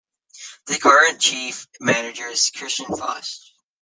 [0.65, 3.51] Their current chief manager is Christian Fausch.